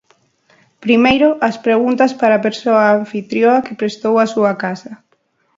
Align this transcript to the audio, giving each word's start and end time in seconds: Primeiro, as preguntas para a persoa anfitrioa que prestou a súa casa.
Primeiro, 0.85 1.29
as 1.49 1.55
preguntas 1.65 2.11
para 2.19 2.33
a 2.35 2.43
persoa 2.47 2.85
anfitrioa 2.99 3.63
que 3.65 3.77
prestou 3.81 4.13
a 4.19 4.25
súa 4.33 4.53
casa. 4.63 4.91